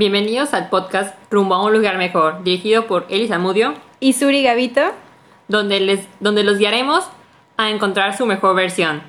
[0.00, 4.80] Bienvenidos al podcast Rumbo a un lugar mejor, dirigido por Elisa Mudio, y Suri Gavito.
[5.46, 7.04] donde, les, donde los guiaremos
[7.58, 9.02] a encontrar su mejor versión.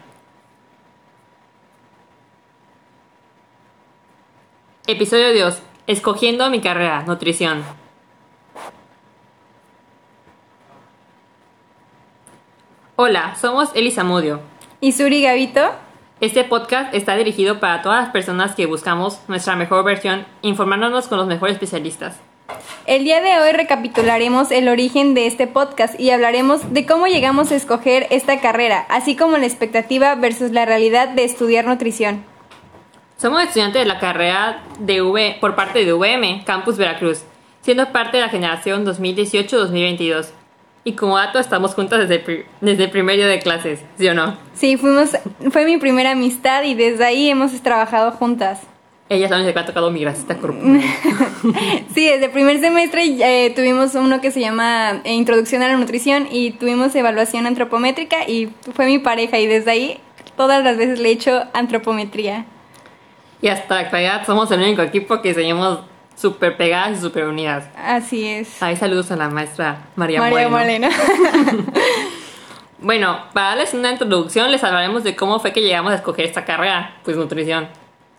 [4.86, 5.62] Episodio 2.
[5.88, 7.64] Escogiendo mi carrera, nutrición.
[12.98, 14.42] Hola, somos Elisa Mudio.
[14.82, 15.72] Y Suri Gavito.
[16.22, 21.18] Este podcast está dirigido para todas las personas que buscamos nuestra mejor versión, informándonos con
[21.18, 22.16] los mejores especialistas.
[22.86, 27.52] El día de hoy recapitularemos el origen de este podcast y hablaremos de cómo llegamos
[27.52, 32.24] a escoger esta carrera, así como la expectativa versus la realidad de estudiar nutrición.
[33.18, 37.24] Somos estudiantes de la carrera de V por parte de VM, Campus Veracruz,
[37.62, 40.28] siendo parte de la generación 2018-2022.
[40.84, 44.08] Y como dato, estamos juntas desde el, pri- desde el primer día de clases, ¿sí
[44.08, 44.36] o no?
[44.56, 45.12] Sí, fuimos,
[45.52, 48.62] fue mi primera amistad y desde ahí hemos trabajado juntas.
[49.08, 50.82] Ella sabe que ha tocado mi grasita corporal.
[51.94, 55.76] Sí, desde el primer semestre eh, tuvimos uno que se llama eh, Introducción a la
[55.76, 60.00] Nutrición y tuvimos evaluación antropométrica y fue mi pareja y desde ahí
[60.38, 62.46] todas las veces le he hecho antropometría.
[63.42, 65.80] y hasta la actualidad somos el único equipo que seguimos
[66.22, 67.66] súper pegadas y súper unidas.
[67.76, 68.62] Así es.
[68.62, 70.88] Ahí saludos a la maestra María, María Moreno.
[72.84, 76.46] Bueno, para darles una introducción, les hablaremos de cómo fue que llegamos a escoger esta
[76.46, 77.68] carrera, pues nutrición.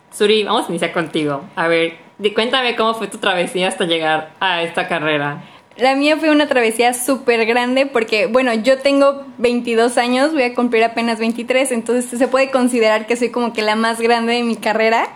[0.09, 1.43] Suri, vamos a iniciar contigo.
[1.57, 1.97] A ver,
[2.33, 5.43] cuéntame cómo fue tu travesía hasta llegar a esta carrera.
[5.75, 10.55] La mía fue una travesía súper grande porque, bueno, yo tengo 22 años, voy a
[10.55, 14.43] cumplir apenas 23, entonces se puede considerar que soy como que la más grande de
[14.43, 15.09] mi carrera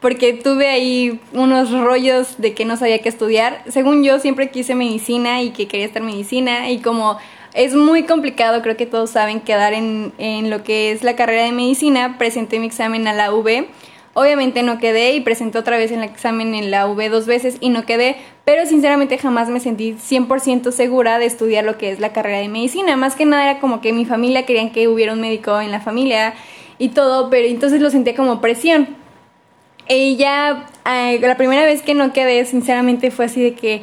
[0.00, 3.62] porque tuve ahí unos rollos de que no sabía qué estudiar.
[3.68, 7.18] Según yo, siempre quise medicina y que quería estar medicina y como
[7.52, 11.44] es muy complicado, creo que todos saben, quedar en, en lo que es la carrera
[11.44, 13.66] de medicina, presenté mi examen a la UV.
[14.12, 17.68] Obviamente no quedé y presenté otra vez el examen en la UV dos veces y
[17.68, 22.12] no quedé, pero sinceramente jamás me sentí 100% segura de estudiar lo que es la
[22.12, 22.96] carrera de medicina.
[22.96, 25.80] Más que nada era como que mi familia querían que hubiera un médico en la
[25.80, 26.34] familia
[26.78, 28.99] y todo, pero entonces lo sentía como presión.
[29.92, 33.82] Y ya eh, la primera vez que no quedé, sinceramente fue así de que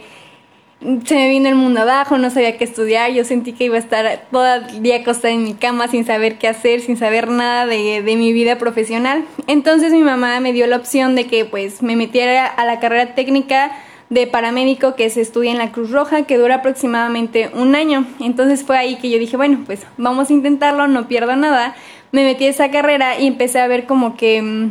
[1.04, 3.80] se me vino el mundo abajo, no sabía qué estudiar, yo sentí que iba a
[3.80, 7.66] estar todo el día acostada en mi cama sin saber qué hacer, sin saber nada
[7.66, 9.26] de, de mi vida profesional.
[9.48, 13.14] Entonces mi mamá me dio la opción de que pues me metiera a la carrera
[13.14, 13.76] técnica
[14.10, 18.06] de paramédico que se estudia en la Cruz Roja, que dura aproximadamente un año.
[18.22, 21.76] Entonces fue ahí que yo dije, bueno, pues vamos a intentarlo, no pierdo nada.
[22.14, 24.70] Me metí a esa carrera y empecé a ver como que...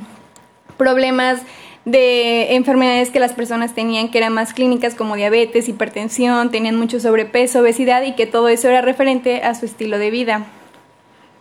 [0.76, 1.42] problemas
[1.86, 6.98] de enfermedades que las personas tenían que eran más clínicas como diabetes, hipertensión, tenían mucho
[6.98, 10.46] sobrepeso, obesidad y que todo eso era referente a su estilo de vida.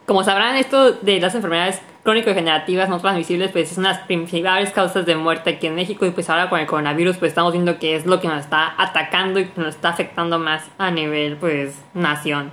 [0.06, 4.70] Como sabrán, esto de las enfermedades crónico-degenerativas no transmisibles, pues es una de las principales
[4.70, 7.80] causas de muerte aquí en México y pues ahora con el coronavirus pues estamos viendo
[7.80, 11.74] que es lo que nos está atacando y nos está afectando más a nivel pues
[11.96, 12.52] nación.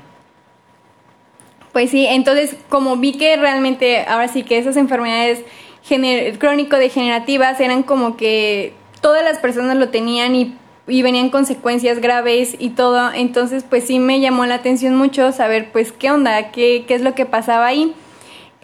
[1.72, 5.44] Pues sí, entonces como vi que realmente ahora sí que esas enfermedades
[6.38, 10.54] crónico-degenerativas eran como que todas las personas lo tenían y,
[10.86, 15.70] y venían consecuencias graves y todo, entonces pues sí me llamó la atención mucho saber
[15.72, 17.94] pues qué onda, qué, qué es lo que pasaba ahí.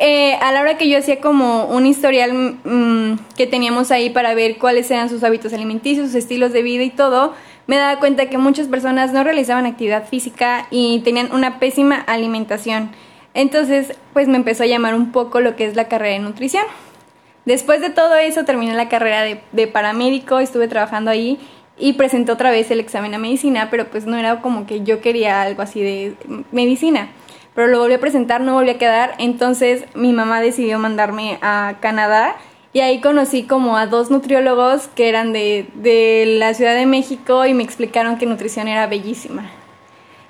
[0.01, 4.33] Eh, a la hora que yo hacía como un historial mm, que teníamos ahí para
[4.33, 7.35] ver cuáles eran sus hábitos alimenticios, sus estilos de vida y todo,
[7.67, 12.91] me daba cuenta que muchas personas no realizaban actividad física y tenían una pésima alimentación.
[13.35, 16.65] Entonces, pues me empezó a llamar un poco lo que es la carrera de nutrición.
[17.49, 21.39] Después de todo eso, terminé la carrera de, paramédico, estuve trabajando ahí
[21.79, 25.01] y presenté otra vez el examen a medicina, pero pues no era como que yo
[25.01, 26.15] quería algo así de
[26.53, 27.09] medicina.
[27.55, 31.77] Pero lo volví a presentar, no volví a quedar, entonces mi mamá decidió mandarme a
[31.81, 32.37] Canadá
[32.75, 37.47] y ahí conocí como a dos nutriólogos que eran de, de la Ciudad de México
[37.47, 39.51] y me explicaron que nutrición era bellísima.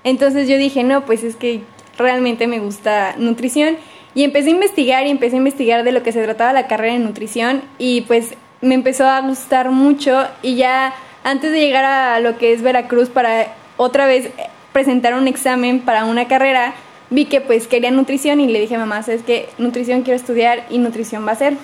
[0.05, 1.63] Entonces yo dije, no, pues es que
[1.99, 3.77] realmente me gusta nutrición
[4.15, 6.95] y empecé a investigar y empecé a investigar de lo que se trataba la carrera
[6.95, 10.95] de nutrición y pues me empezó a gustar mucho y ya
[11.25, 14.31] antes de llegar a lo que es Veracruz para otra vez
[14.73, 16.75] presentar un examen para una carrera,
[17.11, 20.65] vi que pues quería nutrición y le dije a mamá, sabes que nutrición quiero estudiar
[20.71, 21.55] y nutrición va a ser.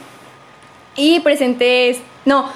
[0.96, 2.48] Y presenté, no,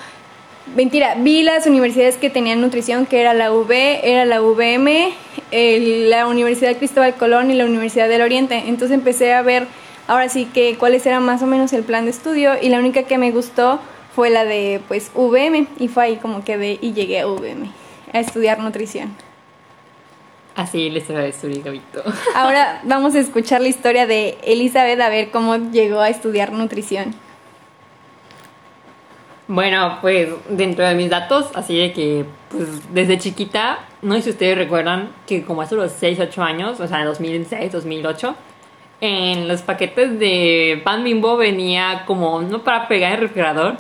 [0.77, 3.71] Mentira, vi las universidades que tenían nutrición, que era la UB,
[4.03, 5.13] era la UVM,
[5.51, 8.65] el- la Universidad Cristóbal Colón y la Universidad del Oriente.
[8.67, 9.67] Entonces empecé a ver
[10.07, 13.03] ahora sí que cuáles era más o menos el plan de estudio y la única
[13.05, 13.81] que me gustó
[14.15, 17.71] fue la de pues UVM y fue ahí como quedé y llegué a UVM
[18.13, 19.15] a estudiar nutrición.
[20.55, 22.03] Así les trae Suri Gavito.
[22.35, 27.15] Ahora vamos a escuchar la historia de Elizabeth a ver cómo llegó a estudiar nutrición.
[29.49, 34.31] Bueno, pues dentro de mis datos, así de que pues desde chiquita, no sé si
[34.31, 38.35] ustedes recuerdan que como hace los 6, 8 años, o sea, en 2006, 2008,
[39.01, 43.77] en los paquetes de pan bimbo venía como no para pegar en el refrigerador,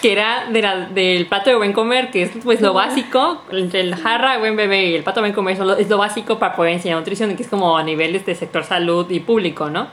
[0.00, 3.80] que era de la- del plato de buen comer, que es pues lo básico, entre
[3.80, 6.38] el jarra de buen bebé y el plato de buen comer solo- es lo básico
[6.38, 9.88] para poder enseñar nutrición, que es como a niveles de sector salud y público, ¿no?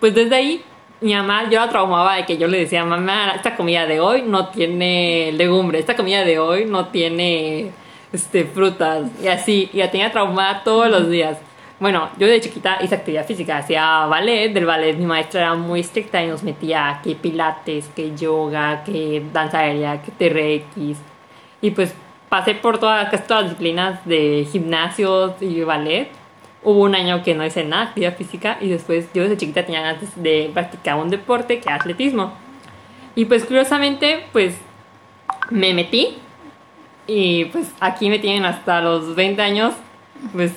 [0.00, 0.62] Pues desde ahí,
[1.00, 4.22] mi mamá, yo la traumaba de que yo le decía, mamá, esta comida de hoy
[4.22, 7.70] no tiene legumbre, esta comida de hoy no tiene
[8.12, 11.38] este, frutas, y así, y la tenía traumada todos los días.
[11.80, 15.80] Bueno, yo de chiquita hice actividad física, hacía ballet, del ballet mi maestra era muy
[15.80, 20.98] estricta y nos metía que pilates, que yoga, que danza aérea, que TRX,
[21.60, 21.94] y pues
[22.28, 26.08] pasé por todas, casi todas las disciplinas de gimnasio y ballet.
[26.64, 29.82] Hubo un año que no hice nada actividad física y después yo desde chiquita tenía
[29.82, 32.32] ganas de practicar un deporte que atletismo.
[33.14, 34.56] Y pues curiosamente, pues
[35.50, 36.16] me metí
[37.06, 39.74] y pues aquí me tienen hasta los 20 años,
[40.32, 40.52] pues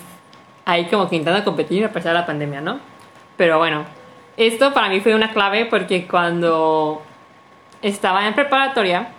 [0.66, 2.80] ahí como que intentando competir a pesar de la pandemia, ¿no?
[3.36, 3.86] Pero bueno,
[4.38, 7.02] esto para mí fue una clave porque cuando
[7.82, 9.10] estaba en preparatoria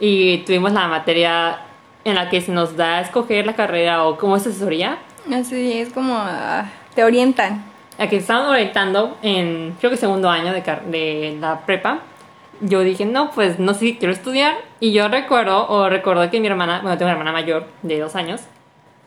[0.00, 1.58] y tuvimos la materia
[2.04, 4.98] en la que se nos da a escoger la carrera o como es asesoría,
[5.32, 7.64] Así es como ah, te orientan.
[7.98, 12.00] a que estaban orientando en, creo que segundo año de, de la prepa,
[12.60, 14.56] yo dije, no, pues no sé si quiero estudiar.
[14.80, 18.14] Y yo recuerdo, o recuerdo que mi hermana, bueno, tengo una hermana mayor de dos
[18.16, 18.42] años,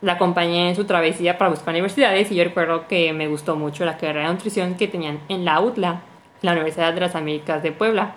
[0.02, 3.84] la acompañé en su travesía para buscar universidades y yo recuerdo que me gustó mucho
[3.86, 6.02] la carrera de nutrición que tenían en la UTLA,
[6.42, 8.16] la Universidad de las Américas de Puebla.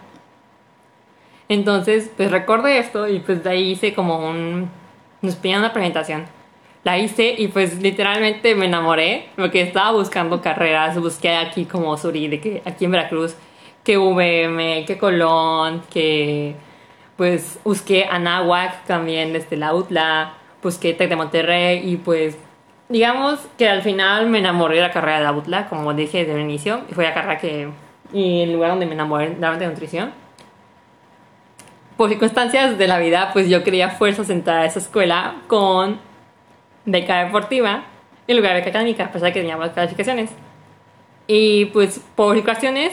[1.49, 4.71] Entonces, pues recordé esto y pues de ahí hice como un...
[5.23, 6.25] Nos pedían una presentación.
[6.83, 12.29] La hice y pues literalmente me enamoré porque estaba buscando carreras, busqué aquí como Suri,
[12.29, 13.37] de que aquí en Veracruz,
[13.85, 16.55] que VM, que Colón, que
[17.17, 20.33] pues busqué Anáhuac también desde la UTLA,
[20.63, 22.39] busqué Tec de Monterrey y pues
[22.89, 26.35] digamos que al final me enamoré de la carrera de la UTLA, como dije desde
[26.35, 27.69] el inicio, y fue la carrera que,
[28.13, 30.13] y el lugar donde me enamoré de nutrición.
[31.99, 36.01] Por circunstancias de la vida, pues yo quería fuerzas entrar a esa escuela con
[36.85, 37.85] beca deportiva
[38.27, 40.31] en lugar de académica, a pesar de que teníamos calificaciones.
[41.27, 42.93] Y pues por situaciones,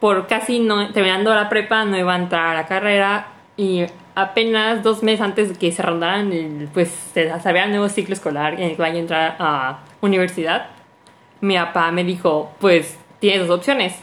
[0.00, 3.84] por casi no, terminando la prepa, no iba a entrar a la carrera y
[4.14, 8.54] apenas dos meses antes de que se rondaran, pues se sabía el nuevo ciclo escolar
[8.54, 10.66] en el que vaya a entrar a universidad,
[11.40, 13.98] mi papá me dijo, pues tienes dos opciones,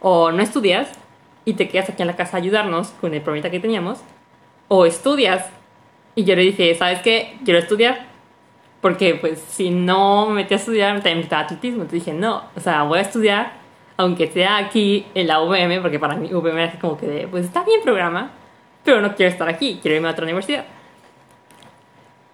[0.00, 0.90] o no estudias
[1.44, 4.00] y te quedas aquí en la casa a ayudarnos con el problemita que teníamos,
[4.68, 5.46] o estudias.
[6.14, 7.36] Y yo le dije, ¿sabes qué?
[7.44, 8.06] Quiero estudiar.
[8.80, 11.82] Porque pues si no me metí a estudiar, también me gustaba atletismo.
[11.82, 13.52] Entonces dije, no, o sea, voy a estudiar,
[13.96, 17.44] aunque sea aquí en la UVM, porque para mí UVM es como que de, pues
[17.44, 18.30] está bien programa,
[18.82, 20.64] pero no quiero estar aquí, quiero irme a otra universidad.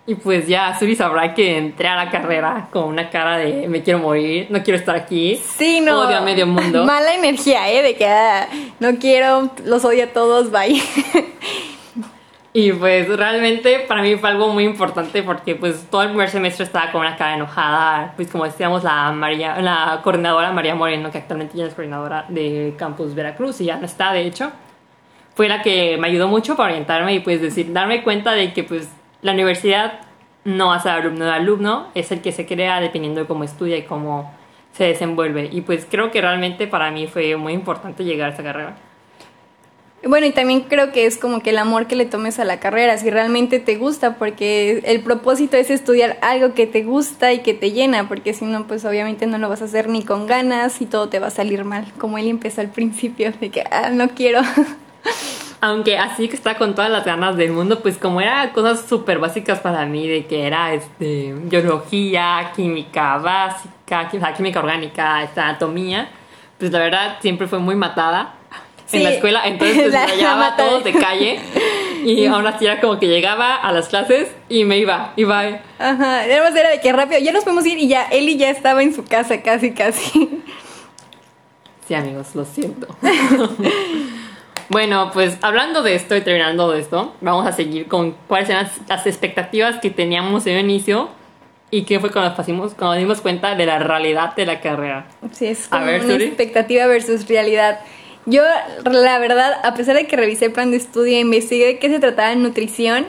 [0.08, 3.82] Y pues ya Suri sabrá que entré a la carrera con una cara de me
[3.82, 5.40] quiero morir, no quiero estar aquí.
[5.44, 6.06] Sí, no.
[6.06, 6.84] Odio a medio mundo.
[6.87, 7.82] Mala energía, ¿eh?
[7.82, 8.46] De que ah,
[8.78, 10.81] no quiero, los odio a todos, bye.
[12.58, 16.64] Y pues realmente para mí fue algo muy importante porque pues todo el primer semestre
[16.64, 21.19] estaba con una cara enojada, pues como decíamos la María, la coordinadora María Moreno, que
[21.19, 24.52] actualmente ya es coordinadora de Campus Veracruz y ya no está de hecho,
[25.35, 28.64] fue la que me ayudó mucho para orientarme y pues decir, darme cuenta de que
[28.64, 28.88] pues
[29.21, 30.00] la universidad
[30.45, 33.83] no hace alumno de alumno, es el que se crea dependiendo de cómo estudia y
[33.83, 34.33] cómo
[34.73, 35.50] se desenvuelve.
[35.52, 38.76] Y pues creo que realmente para mí fue muy importante llegar a esta carrera.
[40.09, 42.61] Bueno, y también creo que es como que el amor que le tomes a la
[42.61, 47.41] carrera, si realmente te gusta, porque el propósito es estudiar algo que te gusta y
[47.41, 50.27] que te llena, porque si no, pues obviamente no lo vas a hacer ni con
[50.27, 53.65] ganas y todo te va a salir mal, como él empezó al principio, de que,
[53.69, 54.43] ah, no quiero.
[55.61, 59.19] Aunque así que está con todas las ganas del mundo, pues como era cosas súper
[59.19, 66.11] básicas para mí, de que era este, biología, química básica, química orgánica, anatomía,
[66.59, 68.36] pues la verdad siempre fue muy matada
[68.93, 70.07] en la escuela, entonces pues, La-
[70.38, 71.40] la a todos de calle
[72.05, 75.40] y aún así era como que llegaba a las clases y me iba, iba.
[75.78, 78.83] Ajá, además era de que rápido, ya nos podemos ir y ya, Eli ya estaba
[78.83, 80.43] en su casa casi, casi.
[81.88, 82.88] Sí, amigos, lo siento.
[84.69, 88.64] bueno, pues hablando de esto y terminando de esto, vamos a seguir con cuáles eran
[88.64, 91.09] las, las expectativas que teníamos en un inicio
[91.71, 95.07] y qué fue cuando, pusimos, cuando nos dimos cuenta de la realidad de la carrera.
[95.33, 96.25] Sí, es A como ver, una Suri.
[96.25, 97.81] expectativa versus realidad.
[98.26, 98.42] Yo,
[98.85, 101.88] la verdad, a pesar de que revisé el plan de estudio e investigué de qué
[101.88, 103.06] se trataba en nutrición,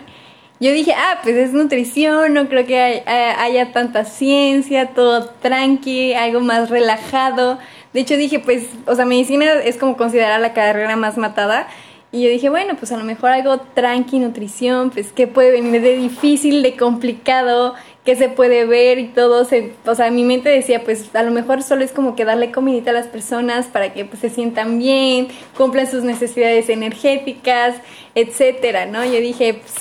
[0.60, 3.02] yo dije, ah, pues es nutrición, no creo que hay-
[3.38, 7.60] haya, tanta ciencia, todo tranqui, algo más relajado.
[7.94, 11.68] De hecho, dije, pues, o sea, medicina es como considerar la carrera más matada.
[12.12, 15.82] Y yo dije, bueno, pues a lo mejor algo tranqui, nutrición, pues que puede venir
[15.82, 17.76] de difícil, de complicado,
[18.08, 19.44] que se puede ver y todo.
[19.44, 22.54] Se, o sea, mi mente decía, pues a lo mejor solo es como que darle
[22.54, 27.76] comidita a las personas para que pues, se sientan bien, cumplan sus necesidades energéticas,
[28.16, 29.04] etcétera, ¿no?
[29.04, 29.74] Yo dije, pues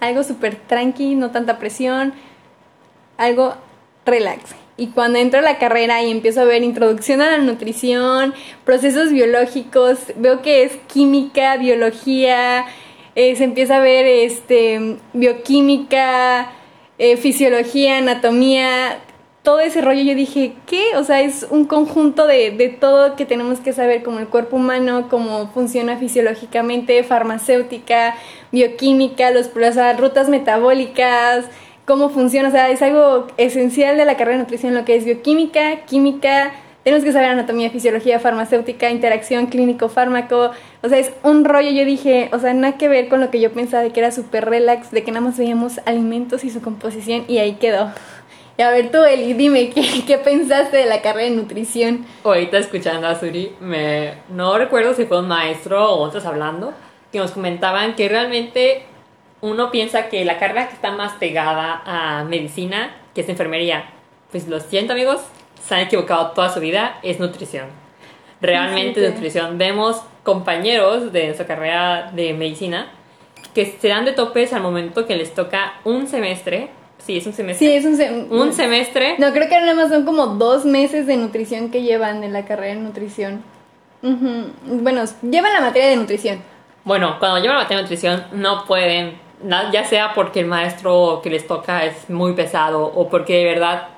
[0.00, 2.12] algo súper tranqui, no tanta presión,
[3.16, 3.54] algo
[4.04, 4.54] relax.
[4.76, 8.34] Y cuando entro a la carrera y empiezo a ver introducción a la nutrición,
[8.66, 12.66] procesos biológicos, veo que es química, biología,
[13.14, 16.52] eh, se empieza a ver este, bioquímica,
[16.98, 18.98] eh, fisiología, anatomía,
[19.42, 20.02] todo ese rollo.
[20.02, 20.96] Yo dije, ¿qué?
[20.96, 24.56] O sea, es un conjunto de, de todo que tenemos que saber, como el cuerpo
[24.56, 28.14] humano, cómo funciona fisiológicamente, farmacéutica,
[28.52, 31.46] bioquímica, los, las rutas metabólicas
[31.84, 35.04] cómo funciona, o sea, es algo esencial de la carrera de nutrición, lo que es
[35.04, 36.52] bioquímica, química,
[36.84, 40.50] tenemos que saber anatomía, fisiología, farmacéutica, interacción clínico-fármaco,
[40.82, 43.40] o sea, es un rollo, yo dije, o sea, nada que ver con lo que
[43.40, 46.60] yo pensaba de que era súper relax, de que nada más veíamos alimentos y su
[46.60, 47.90] composición y ahí quedó.
[48.58, 52.04] Y a ver tú, Eli, dime, ¿qué, ¿qué, pensaste de la carrera de nutrición?
[52.22, 56.72] Ahorita escuchando a Suri, me, no recuerdo si fue un maestro o otros hablando,
[57.10, 58.82] que nos comentaban que realmente
[59.40, 63.86] uno piensa que la carrera que está más pegada a medicina, que es enfermería,
[64.30, 65.22] pues lo siento amigos,
[65.66, 67.66] se han equivocado toda su vida, es nutrición.
[68.40, 69.56] Realmente nutrición.
[69.56, 72.88] Vemos compañeros de nuestra carrera de medicina
[73.54, 76.70] que se dan de topes al momento que les toca un semestre.
[76.98, 77.66] Sí, es un semestre.
[77.66, 79.16] Sí, es un, un semestre.
[79.18, 82.44] No, creo que nada más son como dos meses de nutrición que llevan en la
[82.44, 83.42] carrera de nutrición.
[84.02, 86.42] Bueno, llevan la materia de nutrición.
[86.84, 89.24] Bueno, cuando llevan la materia de nutrición no pueden
[89.72, 93.88] ya sea porque el maestro que les toca es muy pesado o porque de verdad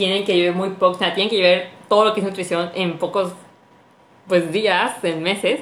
[0.00, 2.70] tienen que llevar muy poco, o sea, tienen que llevar todo lo que es nutrición
[2.74, 3.34] en pocos
[4.26, 5.60] pues días, en meses,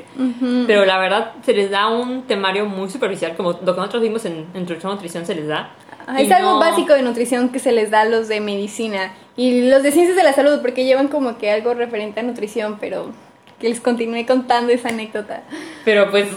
[0.67, 4.25] pero la verdad se les da un temario muy superficial, como lo que nosotros vimos
[4.27, 5.71] en introducción a nutrición se les da.
[6.19, 9.83] es algo básico de nutrición que se les da a los de medicina y los
[9.83, 13.11] de ciencias de la salud, porque llevan como que algo referente a nutrición, pero
[13.59, 15.43] que les continúe contando esa anécdota.
[15.85, 16.29] Pero pues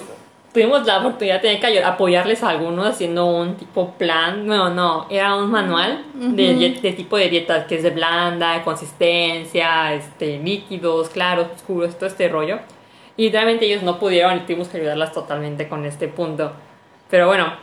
[0.54, 5.36] tuvimos la oportunidad de que apoyarles a algunos haciendo un tipo plan, no, no, era
[5.36, 11.48] un manual de, de, tipo de dietas que es de blanda, consistencia, este, líquidos, claros,
[11.56, 12.60] oscuros, todo este rollo.
[13.18, 16.52] Y realmente ellos no pudieron y tuvimos que ayudarlas totalmente con este punto.
[17.10, 17.54] Pero bueno,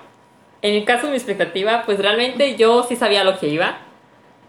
[0.62, 3.78] en el caso de mi expectativa, pues realmente yo sí sabía lo que iba.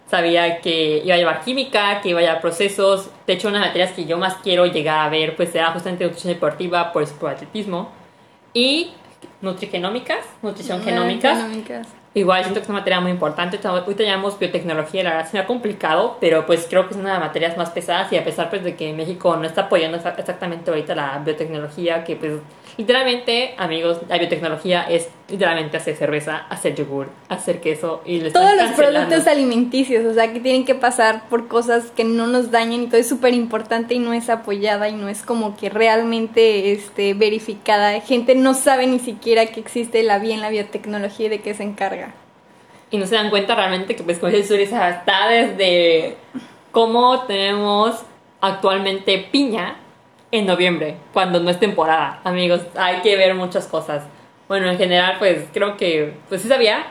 [0.08, 3.10] Sabía que iba a llevar química, que iba a llevar procesos.
[3.28, 5.72] De hecho, una de las materias que yo más quiero llegar a ver, pues era
[5.72, 7.99] justamente nutrición deportiva por el atletismo
[8.54, 8.92] y
[9.42, 11.38] nutrigenómicas, nutrición genómicas.
[12.16, 13.60] Igual siento que es una materia muy importante.
[13.64, 17.14] Ahorita llamamos biotecnología, la verdad se me ha complicado, pero pues creo que es una
[17.14, 19.98] de las materias más pesadas y a pesar pues de que México no está apoyando
[19.98, 22.34] exactamente ahorita la biotecnología, que pues
[22.80, 28.72] literalmente, amigos, la biotecnología es literalmente hacer cerveza, hacer yogur, hacer queso y Todos los
[28.72, 32.88] productos alimenticios, o sea, que tienen que pasar por cosas que no nos dañen y
[32.88, 37.14] todo es súper importante y no es apoyada y no es como que realmente este,
[37.16, 38.00] verificada.
[38.00, 41.64] Gente no sabe ni siquiera que existe la bien la biotecnología y de qué se
[41.64, 42.14] encarga.
[42.92, 46.16] Y no se dan cuenta realmente que pues con eso está desde
[46.72, 48.04] cómo tenemos
[48.40, 49.76] actualmente piña
[50.32, 52.22] en noviembre, cuando no es temporada.
[52.24, 54.04] Amigos, hay que ver muchas cosas.
[54.48, 56.86] Bueno, en general, pues creo que, pues sí sabía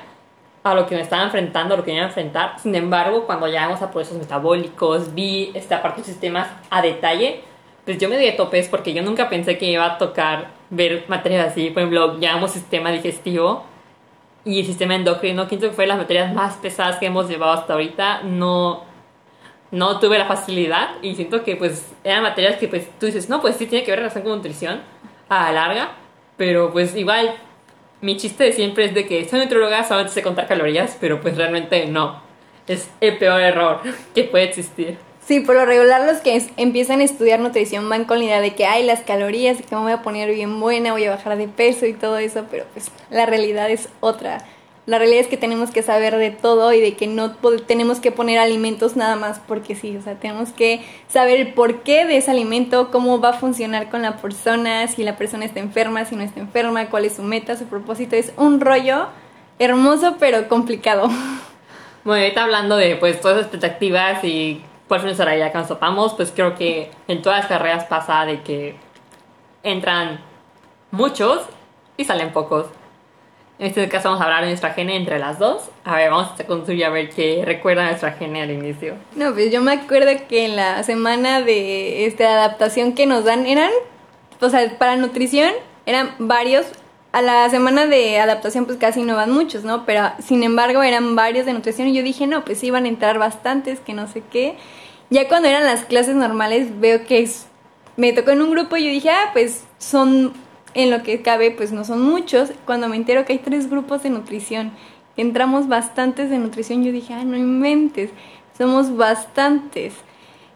[0.64, 2.59] a lo que me estaba enfrentando, a lo que iba a enfrentar.
[2.59, 7.42] Sin embargo, cuando llegamos a procesos metabólicos, vi esta parte de sistemas a detalle,
[7.85, 11.49] pues yo me di topes porque yo nunca pensé que iba a tocar ver materias
[11.49, 11.71] así.
[11.71, 13.64] Por ejemplo, llamamos sistema digestivo
[14.45, 18.23] y el sistema endocrino, que fue las materias más pesadas que hemos llevado hasta ahorita.
[18.25, 18.83] No,
[19.70, 23.40] no tuve la facilidad y siento que pues eran materias que pues tú dices, no,
[23.40, 24.80] pues sí tiene que ver relación con nutrición
[25.28, 25.92] a la larga,
[26.37, 27.34] pero pues igual
[28.00, 31.37] mi chiste de siempre es de que soy nutrióloga, solamente sé contar calorías, pero pues
[31.37, 32.22] realmente no.
[32.66, 33.80] Es el peor error
[34.14, 34.98] que puede existir.
[35.26, 38.54] Sí, por lo regular los que empiezan a estudiar nutrición van con la idea de
[38.54, 41.48] que hay las calorías que me voy a poner bien buena, voy a bajar de
[41.48, 44.38] peso y todo eso, pero pues la realidad es otra.
[44.88, 47.33] La realidad es que tenemos que saber de todo y de que no
[47.66, 52.07] tenemos que poner alimentos nada más porque sí, o sea, tenemos que saber el porqué
[52.07, 56.07] de ese alimento, cómo va a funcionar con la persona, si la persona está enferma,
[56.07, 58.16] si no está enferma, cuál es su meta, su propósito.
[58.16, 59.09] Es un rollo
[59.59, 61.11] hermoso pero complicado.
[62.04, 65.68] Bueno, ahorita hablando de pues todas las expectativas y cuál fue nuestra realidad que nos
[65.68, 68.76] topamos, pues creo que en todas las carreras pasa de que
[69.62, 70.21] entran
[70.90, 71.42] muchos
[71.99, 72.66] y salen pocos.
[73.58, 75.62] En este caso vamos a hablar de nuestra gene entre las dos.
[75.84, 78.94] A ver, vamos a construir a ver qué recuerda nuestra gene al inicio.
[79.16, 83.46] No, pues yo me acuerdo que en la semana de esta adaptación que nos dan
[83.46, 83.70] eran,
[84.40, 85.52] o sea, para nutrición
[85.86, 86.66] eran varios.
[87.10, 89.86] A la semana de adaptación pues casi no van muchos, ¿no?
[89.86, 93.18] Pero sin embargo eran varios de nutrición y yo dije, no, pues iban a entrar
[93.18, 94.56] bastantes, que no sé qué.
[95.10, 97.46] Ya cuando eran las clases normales veo que es,
[97.96, 100.34] me tocó en un grupo y yo dije, ah, pues son,
[100.78, 102.50] en lo que cabe, pues no son muchos.
[102.64, 104.70] Cuando me entero que hay tres grupos de nutrición,
[105.16, 108.11] entramos bastantes de nutrición, yo dije, ah, no inventes,
[108.56, 109.94] somos bastantes.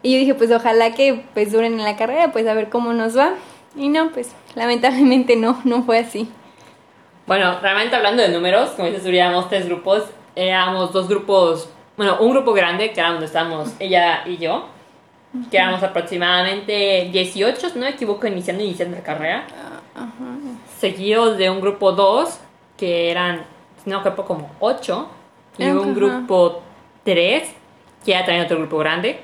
[0.01, 2.93] Y yo dije, pues ojalá que pues duren en la carrera, pues a ver cómo
[2.93, 3.31] nos va.
[3.75, 6.29] Y no, pues lamentablemente no, no fue así.
[7.27, 10.05] Bueno, realmente hablando de números, como dices, éramos tres grupos.
[10.37, 14.67] Éramos dos grupos, bueno, un grupo grande, que era donde estábamos ella y yo,
[15.51, 19.47] que éramos aproximadamente 18, si no me equivoco, iniciando iniciando la carrera.
[20.79, 22.41] Seguidos de un grupo 2,
[22.77, 23.45] que eran,
[23.83, 25.09] si no equivoco, como 8.
[25.59, 26.63] Y un grupo
[27.05, 27.55] 3,
[28.05, 29.21] que era también otro grupo grande.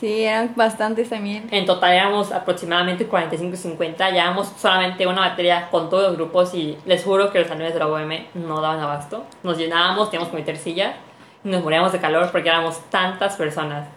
[0.00, 1.48] Sí, eran bastantes también.
[1.50, 4.12] En total éramos aproximadamente 45-50.
[4.12, 7.78] Llevamos solamente una materia con todos los grupos y les juro que los salones de
[7.78, 9.24] la UM no daban abasto.
[9.42, 10.96] Nos llenábamos, teníamos que meter sillas
[11.44, 13.88] y nos moríamos de calor porque éramos tantas personas.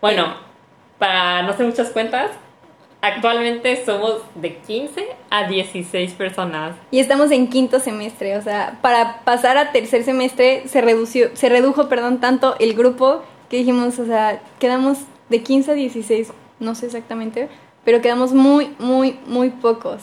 [0.00, 0.34] Bueno,
[0.98, 2.30] para no hacer muchas cuentas,
[3.06, 6.76] actualmente somos de 15 a 16 personas.
[6.90, 11.48] Y estamos en quinto semestre, o sea, para pasar a tercer semestre se redució, se
[11.48, 14.98] redujo, perdón, tanto el grupo que dijimos, o sea, quedamos
[15.28, 17.48] de 15 a 16, no sé exactamente,
[17.84, 20.02] pero quedamos muy, muy, muy pocos.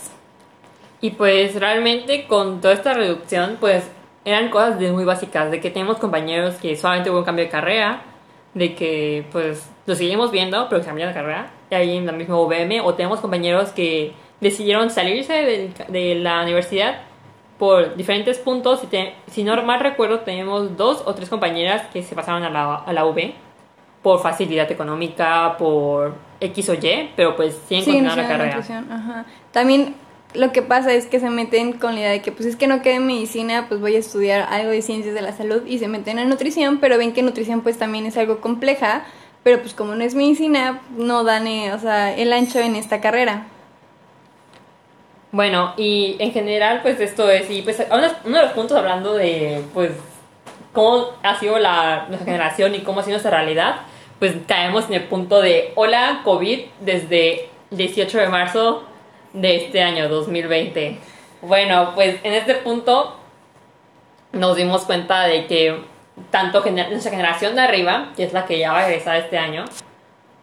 [1.02, 3.84] Y pues realmente con toda esta reducción, pues
[4.24, 7.52] eran cosas de muy básicas, de que tenemos compañeros que solamente hubo un cambio de
[7.52, 8.04] carrera,
[8.54, 12.40] de que pues los seguimos viendo, pero que cambiaron de carrera, ahí en la misma
[12.40, 17.02] UVM, o tenemos compañeros que decidieron salirse de, de la universidad
[17.58, 18.82] por diferentes puntos.
[18.92, 22.76] Y si no mal recuerdo, tenemos dos o tres compañeras que se pasaron a la,
[22.76, 23.34] a la UV
[24.02, 28.58] por facilidad económica, por X o Y, pero pues siguen sí, la carrera.
[28.58, 29.26] Ajá.
[29.52, 29.96] También
[30.34, 32.68] lo que pasa es que se meten con la idea de que pues es que
[32.68, 35.80] no quede en medicina, pues voy a estudiar algo de ciencias de la salud y
[35.80, 39.06] se meten en nutrición, pero ven que nutrición pues también es algo compleja,
[39.44, 43.02] pero pues como no es medicina, no dan eh, o sea, el ancho en esta
[43.02, 43.48] carrera.
[45.32, 49.64] Bueno, y en general pues esto es, y pues uno de los puntos hablando de
[49.74, 49.92] pues
[50.72, 53.82] cómo ha sido la, nuestra generación y cómo ha sido nuestra realidad,
[54.20, 58.84] pues caemos en el punto de hola COVID desde 18 de marzo
[59.34, 61.00] de este año 2020.
[61.42, 63.18] Bueno, pues en este punto
[64.32, 65.84] nos dimos cuenta de que
[66.30, 69.66] tanto nuestra generación de arriba, que es la que ya va a regresar este año,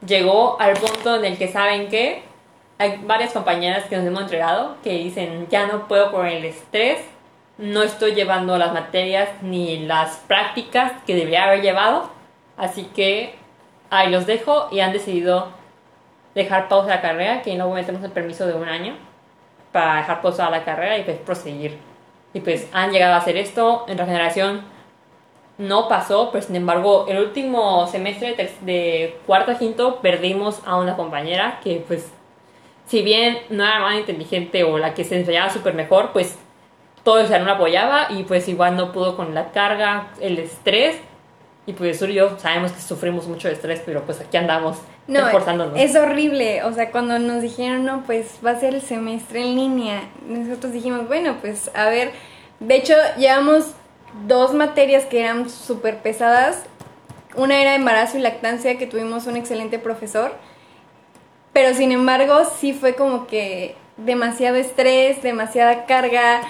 [0.04, 2.22] llegó al punto en el que saben que
[2.78, 7.00] hay varias compañeras que nos hemos entregado que dicen ya no puedo con el estrés,
[7.59, 12.11] no estoy llevando las materias ni las prácticas que debería haber llevado,
[12.56, 13.35] así que
[13.90, 15.48] ahí los dejo y han decidido
[16.35, 18.94] dejar pausa la carrera, que luego metemos el permiso de un año
[19.72, 21.78] para dejar pausa la carrera y pues proseguir.
[22.33, 24.62] Y pues han llegado a hacer esto, en generación
[25.60, 30.96] no pasó, pero sin embargo el último semestre de, cuarto a quinto perdimos a una
[30.96, 32.08] compañera que pues
[32.86, 36.38] si bien no era más inteligente o la que se ensayaba súper mejor, pues
[37.04, 40.96] todo el salón apoyaba y pues igual no pudo con la carga, el estrés.
[41.66, 44.78] Y pues Sur y yo sabemos que sufrimos mucho de estrés, pero pues aquí andamos
[45.06, 45.78] no, esforzándonos.
[45.78, 49.56] Es horrible, o sea, cuando nos dijeron, no, pues va a ser el semestre en
[49.56, 52.12] línea, nosotros dijimos, bueno, pues a ver,
[52.60, 53.74] de hecho llevamos
[54.26, 56.62] dos materias que eran súper pesadas,
[57.36, 60.32] una era embarazo y lactancia, que tuvimos un excelente profesor,
[61.52, 66.42] pero sin embargo sí fue como que demasiado estrés, demasiada carga,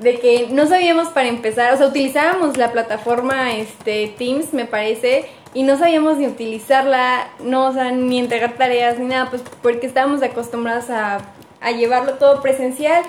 [0.00, 5.26] de que no sabíamos para empezar, o sea, utilizábamos la plataforma este, Teams, me parece,
[5.52, 9.86] y no sabíamos ni utilizarla, no, o sea, ni entregar tareas ni nada, pues porque
[9.86, 11.20] estábamos acostumbrados a,
[11.60, 13.02] a llevarlo todo presencial.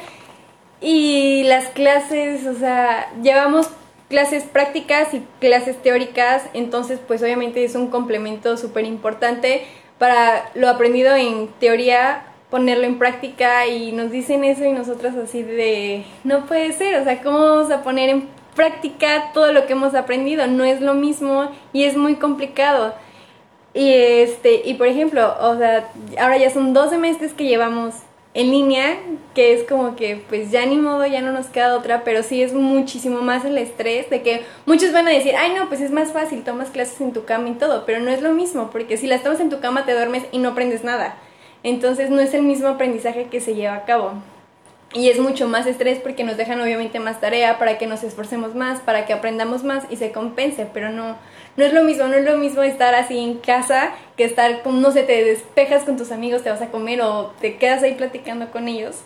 [0.82, 3.70] Y las clases, o sea, llevamos
[4.12, 9.64] clases prácticas y clases teóricas, entonces pues obviamente es un complemento súper importante
[9.98, 15.42] para lo aprendido en teoría ponerlo en práctica y nos dicen eso y nosotras así
[15.42, 19.74] de, no puede ser, o sea, ¿cómo vamos a poner en práctica todo lo que
[19.74, 20.46] hemos aprendido?
[20.48, 22.94] No es lo mismo y es muy complicado.
[23.74, 27.96] Y este, y por ejemplo, o sea, ahora ya son dos semestres que llevamos
[28.34, 28.98] en línea,
[29.36, 32.42] que es como que pues ya ni modo, ya no nos queda otra, pero sí
[32.42, 35.92] es muchísimo más el estrés de que muchos van a decir, ay no, pues es
[35.92, 38.98] más fácil, tomas clases en tu cama y todo, pero no es lo mismo, porque
[38.98, 41.18] si las tomas en tu cama te duermes y no aprendes nada.
[41.64, 44.14] Entonces no es el mismo aprendizaje que se lleva a cabo.
[44.94, 48.56] Y es mucho más estrés porque nos dejan obviamente más tarea para que nos esforcemos
[48.56, 51.16] más, para que aprendamos más y se compense, pero no,
[51.56, 54.92] no es lo mismo, no es lo mismo estar así en casa que estar, no
[54.92, 58.52] sé, te despejas con tus amigos, te vas a comer o te quedas ahí platicando
[58.52, 58.98] con ellos,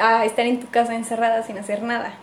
[0.00, 2.14] a estar en tu casa encerrada sin hacer nada.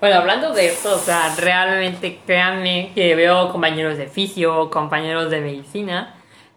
[0.00, 5.40] Bueno, hablando de esto, o sea, realmente créanme que veo compañeros de fisio, compañeros de
[5.40, 6.14] medicina,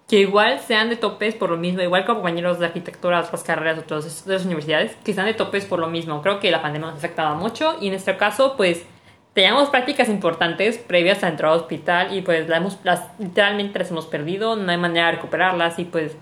[0.08, 4.46] que igual sean de topes por lo mismo, igual compañeros de arquitectura, otras carreras, otras,
[4.46, 6.22] universidades, que sean de topes por lo mismo.
[6.22, 8.86] Creo que la pandemia nos ha afectado mucho y en nuestro caso, pues,
[9.34, 14.56] teníamos prácticas importantes previas a entrar al hospital y pues las, literalmente las hemos perdido,
[14.56, 16.16] no hay manera de recuperarlas y pues,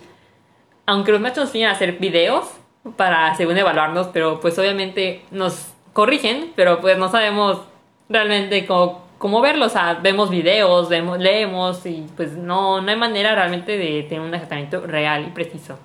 [0.85, 2.51] aunque los maestros nos vienen a hacer videos
[2.97, 7.61] para según evaluarnos, pero pues obviamente nos corrigen, pero pues no sabemos
[8.09, 12.95] realmente cómo cómo verlo, o sea, vemos videos, vemos, leemos y pues no, no hay
[12.95, 15.79] manera realmente de tener un tratamiento real y preciso.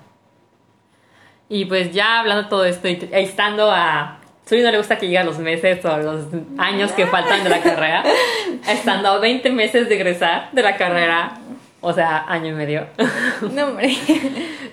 [1.49, 4.19] Y pues ya hablando de todo esto y estando a...
[4.45, 6.27] Suri no le gusta que lleguen los meses o los
[6.59, 8.03] años que faltan de la carrera.
[8.69, 11.39] Estando a 20 meses de egresar de la carrera,
[11.81, 12.87] o sea, año y medio.
[13.53, 13.95] No, hombre.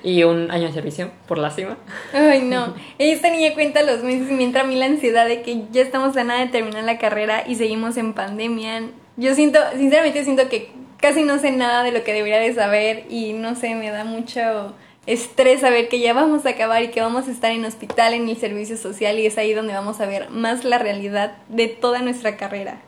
[0.02, 1.76] y un año de servicio, por lástima.
[2.12, 2.74] Ay, no.
[2.98, 5.82] Esta niña cuenta los meses y me entra a mí la ansiedad de que ya
[5.82, 8.82] estamos a nada de terminar la carrera y seguimos en pandemia.
[9.16, 13.06] Yo siento, sinceramente siento que casi no sé nada de lo que debería de saber
[13.08, 14.74] y no sé, me da mucho
[15.06, 18.28] estrés saber que ya vamos a acabar y que vamos a estar en hospital, en
[18.28, 22.02] el servicio social y es ahí donde vamos a ver más la realidad de toda
[22.02, 22.82] nuestra carrera.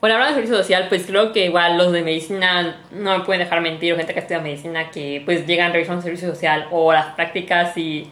[0.00, 3.42] Bueno, hablando de servicio social, pues creo que igual los de medicina no me pueden
[3.42, 7.14] dejar mentir, o gente que estudia medicina que pues llegan revisando servicio social o las
[7.14, 8.10] prácticas y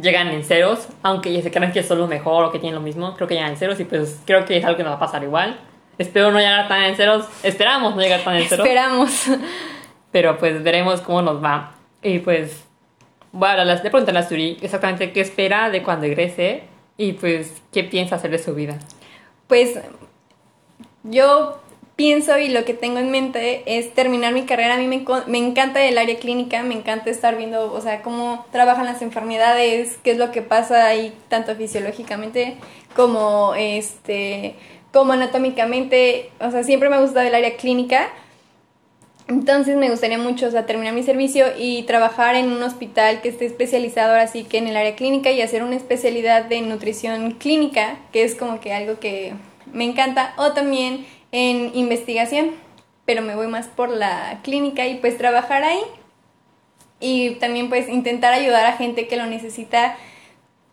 [0.00, 2.80] llegan en ceros, aunque ya se crean que son lo mejor o que tienen lo
[2.80, 4.96] mismo, creo que llegan en ceros y pues creo que es algo que nos va
[4.96, 5.58] a pasar igual.
[5.98, 8.66] Espero no llegar tan en ceros, esperamos no llegar tan en ceros.
[8.66, 9.26] Esperamos.
[10.12, 11.74] Pero pues veremos cómo nos va.
[12.02, 12.64] Y pues,
[13.32, 16.64] bueno, le pregunté a Suri exactamente qué espera de cuando egrese
[16.96, 18.78] y pues qué piensa hacer de su vida.
[19.46, 19.78] Pues
[21.04, 21.60] yo
[21.96, 24.74] pienso y lo que tengo en mente es terminar mi carrera.
[24.74, 28.46] A mí me, me, encanta el área clínica, me encanta estar viendo, o sea, cómo
[28.50, 32.56] trabajan las enfermedades, qué es lo que pasa ahí, tanto fisiológicamente
[32.96, 34.56] como, este,
[34.92, 36.30] como anatómicamente.
[36.40, 38.08] O sea, siempre me ha gustado el área clínica.
[39.26, 43.30] Entonces me gustaría mucho, o sea, terminar mi servicio y trabajar en un hospital que
[43.30, 47.30] esté especializado ahora sí que en el área clínica y hacer una especialidad de nutrición
[47.32, 49.32] clínica, que es como que algo que
[49.74, 52.52] me encanta, o también en investigación,
[53.04, 55.80] pero me voy más por la clínica y pues trabajar ahí.
[57.00, 59.96] Y también pues intentar ayudar a gente que lo necesita.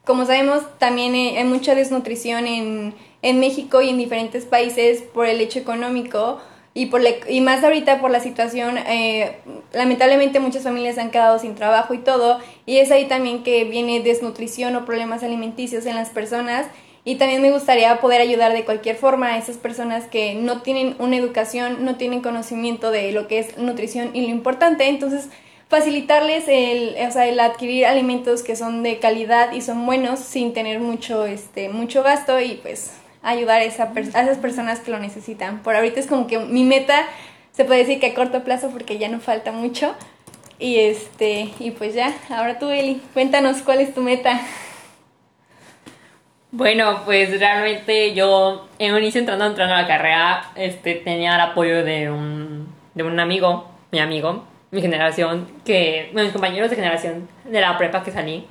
[0.06, 5.42] Como sabemos, también hay mucha desnutrición en, en México y en diferentes países por el
[5.42, 6.40] hecho económico
[6.74, 9.36] y, por y más ahorita por la situación, eh,
[9.74, 14.00] lamentablemente muchas familias han quedado sin trabajo y todo, y es ahí también que viene
[14.00, 16.68] desnutrición o problemas alimenticios en las personas
[17.04, 20.96] y también me gustaría poder ayudar de cualquier forma a esas personas que no tienen
[21.00, 24.88] una educación, no tienen conocimiento de lo que es nutrición y lo importante.
[24.88, 25.30] Entonces,
[25.68, 30.54] facilitarles el, o sea, el adquirir alimentos que son de calidad y son buenos sin
[30.54, 32.92] tener mucho, este, mucho gasto y pues
[33.24, 35.64] ayudar a, esa a esas personas que lo necesitan.
[35.64, 37.08] Por ahorita es como que mi meta,
[37.52, 39.96] se puede decir que a corto plazo porque ya no falta mucho.
[40.60, 44.40] Y este, y pues ya, ahora tú Eli, cuéntanos cuál es tu meta.
[46.54, 51.42] Bueno, pues realmente yo en un inicio entrando, entrando a la carrera, este, tenía el
[51.42, 57.30] apoyo de un, de un amigo, mi amigo, mi generación, que, mis compañeros de generación
[57.46, 58.48] de la prepa que salí,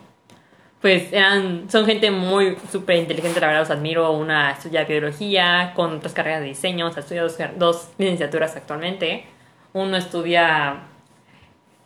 [0.81, 5.97] pues eran, son gente muy súper inteligente, la verdad los admiro, una estudia biología, con
[5.97, 9.27] otras carreras de diseño, o sea, estudia dos, dos licenciaturas actualmente,
[9.75, 10.85] uno estudia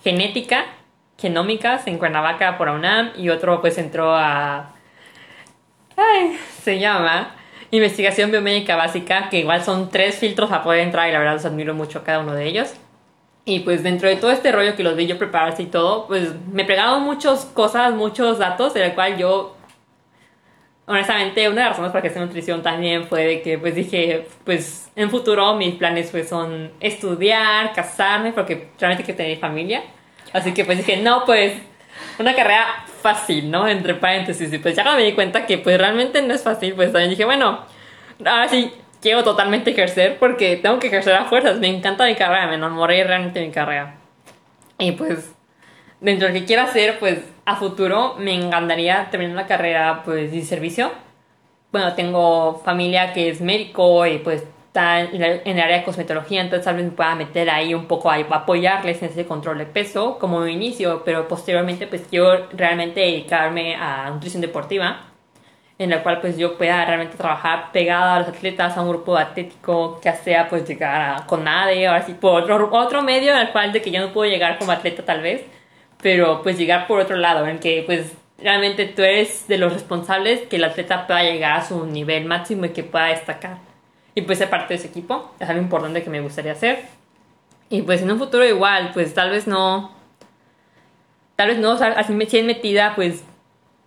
[0.00, 0.64] genética,
[1.18, 4.73] genómicas en Cuernavaca por UNAM y otro pues entró a
[5.96, 7.34] Ay, se llama
[7.70, 11.44] Investigación Biomédica Básica, que igual son tres filtros a poder entrar y la verdad los
[11.44, 12.74] admiro mucho a cada uno de ellos.
[13.44, 16.30] Y pues dentro de todo este rollo que los vi yo prepararse y todo, pues
[16.50, 19.56] me pegaron muchas cosas, muchos datos, de la cual yo,
[20.86, 24.26] honestamente, una de las razones para que esté nutrición también fue de que pues dije,
[24.44, 29.82] pues en futuro mis planes pues son estudiar, casarme, porque realmente quiero tener familia.
[30.32, 31.52] Así que pues dije, no, pues
[32.18, 33.68] una carrera fácil, ¿no?
[33.68, 34.50] Entre paréntesis.
[34.50, 37.26] Y pues ya me di cuenta que pues realmente no es fácil, pues también dije,
[37.26, 37.60] bueno,
[38.24, 41.58] ahora sí quiero totalmente ejercer porque tengo que ejercer a fuerzas.
[41.58, 43.96] Me encanta mi carrera, me enamoré realmente de mi carrera.
[44.78, 45.34] Y pues
[46.00, 50.32] dentro de lo que quiero hacer, pues a futuro me encantaría terminar la carrera pues
[50.32, 50.90] de servicio.
[51.72, 56.64] Bueno, tengo familia que es médico y pues está en el área de cosmetología, entonces
[56.64, 60.18] tal vez me pueda meter ahí un poco a apoyarles en ese control de peso
[60.18, 65.02] como inicio, pero posteriormente pues quiero realmente dedicarme a nutrición deportiva,
[65.78, 69.16] en la cual pues yo pueda realmente trabajar pegada a los atletas, a un grupo
[69.16, 73.72] atlético, que sea pues llegar a nadie o así por otro, otro medio al cual
[73.72, 75.44] de que yo no puedo llegar como atleta tal vez,
[76.02, 80.40] pero pues llegar por otro lado, en que pues realmente tú eres de los responsables
[80.48, 83.73] que el atleta pueda llegar a su nivel máximo y que pueda destacar.
[84.14, 86.84] Y pues ser parte de ese equipo es algo importante que me gustaría hacer.
[87.68, 89.90] Y pues en un futuro igual, pues tal vez no,
[91.36, 93.24] tal vez no, así me si metida, pues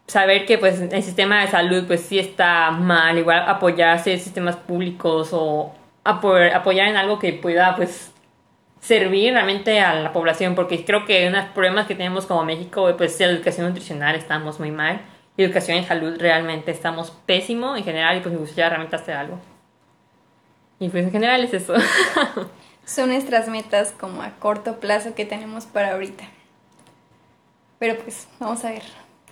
[0.07, 4.55] saber que pues el sistema de salud pues sí está mal, igual apoyarse en sistemas
[4.55, 8.13] públicos o apoyar en algo que pueda pues
[8.79, 13.19] servir realmente a la población, porque creo que unos problemas que tenemos como México, pues
[13.19, 15.01] la educación nutricional estamos muy mal,
[15.37, 19.39] educación en salud realmente estamos pésimo en general y pues me gustaría realmente hacer algo.
[20.79, 21.73] Y pues en general es eso.
[22.85, 26.23] Son nuestras metas como a corto plazo que tenemos para ahorita.
[27.79, 28.83] Pero pues vamos a ver.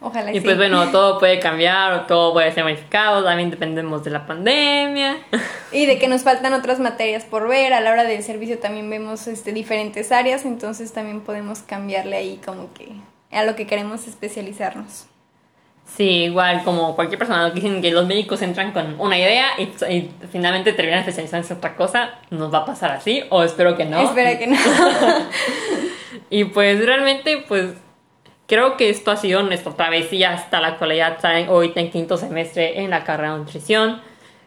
[0.02, 4.12] Ojalá y, pues bueno, todo puede cambiar o todo puede ser modificado, también dependemos de
[4.12, 5.18] la pandemia.
[5.72, 8.90] Y de que nos faltan otras materias por ver, a la hora del servicio también
[8.90, 12.94] vemos este, diferentes áreas, entonces también podemos cambiarle ahí como que
[13.32, 15.08] a lo que queremos especializarnos.
[15.86, 20.10] Sí, igual como cualquier persona que dicen que los médicos entran con una idea y,
[20.32, 24.00] finalmente terminan especializándose en otra cosa, nos va a pasar así, o espero que no.
[24.02, 24.58] Espero que no.
[26.30, 27.76] y pues realmente, pues
[28.48, 32.82] creo que esto ha sido nuestra travesía hasta la actualidad, saben, hoy en quinto semestre
[32.82, 34.02] en la carrera de nutrición.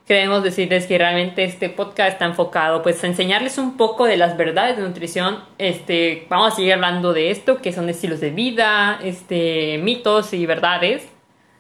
[0.07, 4.37] Queremos decirles que realmente este podcast está enfocado pues a enseñarles un poco de las
[4.37, 5.45] verdades de nutrición.
[5.59, 10.45] Este, vamos a seguir hablando de esto, que son estilos de vida, este, mitos y
[10.47, 11.07] verdades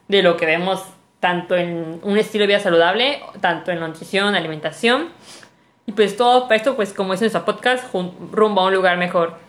[0.08, 0.82] de lo que vemos
[1.20, 5.08] tanto en un estilo de vida saludable, tanto en nutrición, alimentación.
[5.86, 7.84] Y pues todo esto, pues como es nuestro podcast,
[8.32, 9.48] rumbo a un lugar mejor.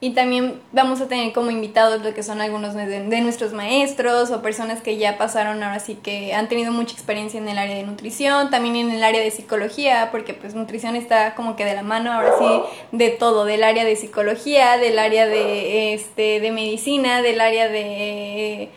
[0.00, 4.42] Y también vamos a tener como invitados lo que son algunos de, nuestros maestros o
[4.42, 7.84] personas que ya pasaron ahora sí que han tenido mucha experiencia en el área de
[7.84, 11.84] nutrición, también en el área de psicología, porque pues nutrición está como que de la
[11.84, 17.22] mano ahora sí de todo, del área de psicología, del área de, este, de medicina,
[17.22, 18.70] del área de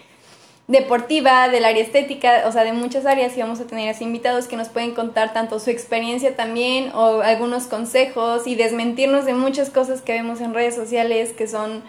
[0.68, 4.48] deportiva, del área estética, o sea, de muchas áreas y vamos a tener así invitados
[4.48, 9.70] que nos pueden contar tanto su experiencia también o algunos consejos y desmentirnos de muchas
[9.70, 11.84] cosas que vemos en redes sociales que son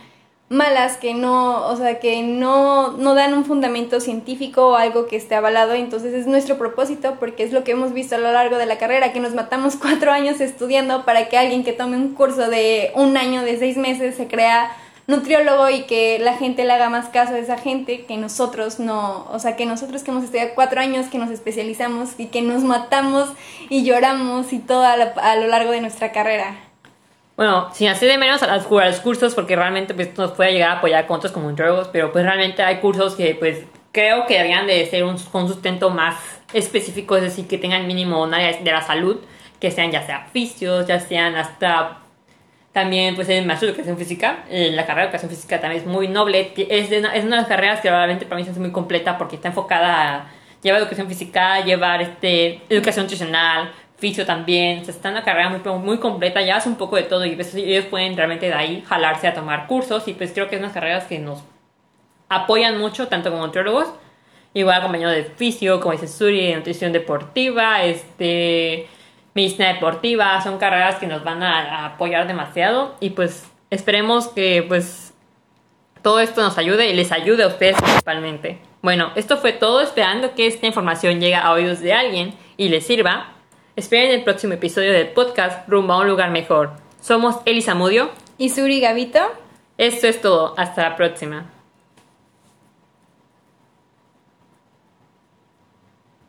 [0.48, 5.16] malas, que no, o sea, que no, no dan un fundamento científico o algo que
[5.16, 5.72] esté avalado.
[5.74, 8.78] Entonces es nuestro propósito porque es lo que hemos visto a lo largo de la
[8.78, 12.92] carrera, que nos matamos cuatro años estudiando para que alguien que tome un curso de
[12.94, 14.70] un año, de seis meses, se crea
[15.06, 19.26] nutriólogo y que la gente le haga más caso a esa gente que nosotros no,
[19.30, 22.62] o sea, que nosotros que hemos estudiado cuatro años, que nos especializamos y que nos
[22.64, 23.30] matamos
[23.68, 26.56] y lloramos y todo a, lo largo de nuestra carrera.
[27.36, 30.70] Bueno, sin hacer de menos a, las, los cursos, porque realmente pues, nos puede llegar
[30.70, 34.34] a apoyar con otros como nutriólogos, pero pues realmente hay cursos que pues creo que
[34.34, 36.16] deberían de ser un, con sustento más
[36.52, 39.20] específico, es decir, que tengan mínimo un área de la salud,
[39.60, 41.98] que sean ya sea fisios, ya sean hasta
[42.76, 44.44] también, pues, el maestro de educación física.
[44.50, 46.52] Eh, la carrera de educación física también es muy noble.
[46.58, 49.48] Es, es una de las carreras que realmente para mí es muy completa porque está
[49.48, 50.26] enfocada a
[50.60, 54.80] llevar educación física, llevar este, educación nutricional, fisio también.
[54.80, 57.54] O sea, está una carrera muy, muy completa, llevas un poco de todo y pues,
[57.54, 60.06] ellos pueden realmente de ahí jalarse a tomar cursos.
[60.06, 61.42] Y pues creo que es unas carreras que nos
[62.28, 63.88] apoyan mucho, tanto como nutriólogos,
[64.52, 68.86] igual compañero de fisio, como dice Suri, de nutrición deportiva, este
[69.36, 75.14] medicina deportiva, son carreras que nos van a, apoyar demasiado y pues esperemos que pues
[76.02, 78.58] todo esto nos ayude y les ayude a ustedes principalmente.
[78.80, 82.86] Bueno, esto fue todo esperando que esta información llegue a oídos de alguien y les
[82.86, 83.34] sirva.
[83.76, 86.70] Esperen el próximo episodio del podcast Rumbo a un lugar mejor.
[87.00, 89.20] Somos Elisa Mudio y Suri Gavito.
[89.76, 90.54] Esto es todo.
[90.56, 91.55] Hasta la próxima.